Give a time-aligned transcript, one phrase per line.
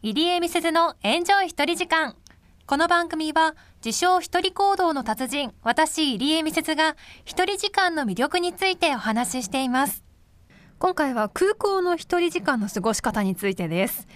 [0.00, 2.14] 入江美鈴のエンジョイ一人時間。
[2.66, 10.04] この番組は、自称一人行動の達人、私入江美鈴が一人時間の魅力についてお話ししています。
[10.78, 14.06] 今回は空港の一人時間の過ごし方についてです。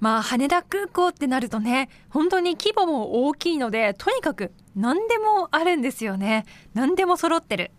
[0.00, 6.46] まあ、羽田空港ってなるとね、本当に規模も大きいので、とにかく何でもあるんですよね。
[6.72, 7.72] 何でも揃ってる。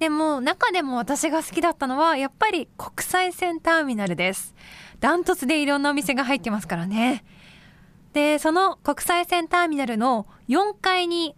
[0.00, 4.54] でも、中でも私が好きだったのは、やっぱり国際線ターミナルです。
[4.98, 7.22] ダントツでいろんなお店が入ってますからね。
[8.14, 11.36] で、その国際線ターミナルの4階に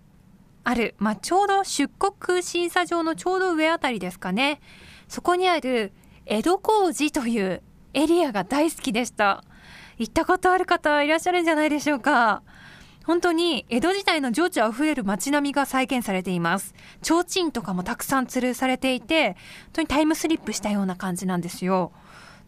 [0.63, 4.61] ある、まあ、ちょうど出国審査場のちょうど上あたりですかね。
[5.09, 5.93] そこにある
[6.27, 7.63] 江戸小路という
[7.95, 9.43] エリアが大好きでした。
[9.99, 12.45] 行ったことある方いらっしゃるんじゃないでしょうか。
[13.05, 16.75] 本当に江戸時代の情緒あふれる街並みが再現されています。
[17.03, 19.37] 提灯とかもたくさん吊るされていて、本
[19.73, 21.93] 当にタイムスリップしたような感じなんですよ。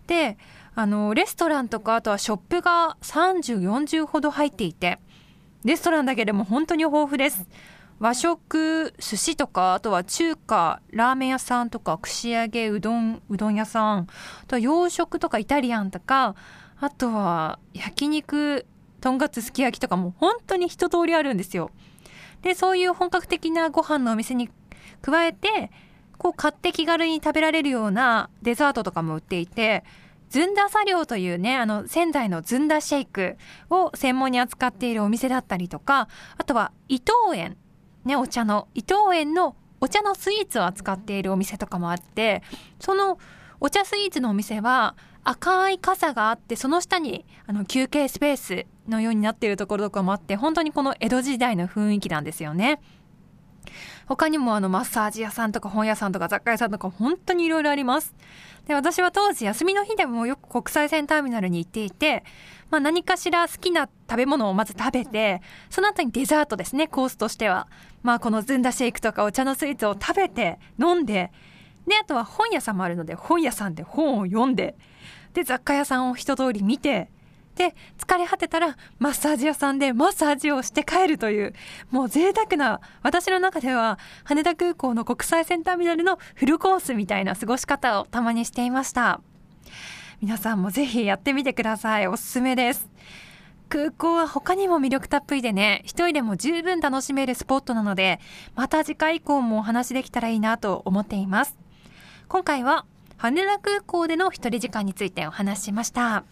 [0.07, 0.39] で、
[0.75, 4.99] あの、レストランとかあとはショップが30、40ほど入っていて、
[5.65, 7.47] レストランだけでも本当に豊富です。
[8.01, 13.99] 和食、寿司とか、あとは中華、ラーメン屋さんとか、串揚げ、うどん、うどん屋さん、
[14.43, 16.35] あとは洋食とかイタリアンとか、
[16.81, 18.67] あとは焼肉、
[19.05, 21.71] とんかつすき焼きとかも本当に一通りあるんですよ。
[22.41, 24.49] で、そういう本格的なご飯のお店に
[25.03, 25.71] 加えて、
[26.17, 29.85] こう買って気軽に食べられるようなデザートとかも売っていて、
[30.31, 33.37] ずんだ作業というね、あの、仙台のずんだシェイク
[33.69, 37.59] を専門に扱っているお店だったりとか、あとは伊藤園、
[38.07, 42.43] ね、お茶の、伊藤園のお茶のスイーツを扱っているお店とかもあって、
[42.81, 43.19] その
[43.61, 52.81] お茶スイーツのお店は赤い傘があって、その下にあの休憩スペースのようになっているところとかもあって、本当にこの江戸時代の雰囲気なんですよね。
[54.07, 58.15] 他にもあのマッサージ屋さんとか本屋さんとか雑貨屋さんとか本当にいろいろあります。
[58.67, 62.25] で、私は当時休みの日でもよく国際線ターミナルに行っていて、
[62.71, 65.41] まあ何かしら好きな食べ物をまず食べて、
[65.71, 67.69] その後にデザートですね、コースとしては。
[68.03, 71.33] まあこのずんだシェイクとかお茶のスイーツを食べて、飲んで、
[71.87, 74.77] で、あとは本屋さんもあるので、本屋さんで本を読んで、
[75.33, 77.11] で、雑貨屋さんを一通り見て、
[77.55, 81.55] で、疲れ果てたらマッサージ屋さんでマッサージをして帰るという、
[81.91, 89.21] もう贅沢な、私の中では羽田空港の国際線ターミナルのフルコースみたいな過ごし方をたまにしていました。
[90.21, 92.09] 皆さんもぜひやってみてください。
[92.09, 92.89] おすすめです。
[93.69, 98.21] 空港は他にも魅力たっぷりでね、一人でも十分楽しめるスポットなので、
[98.55, 101.57] また次回以降もお話できたらいいなと思っています。
[102.29, 102.85] 今回は
[103.17, 106.25] 羽田空港での一人時間についてお話ししました。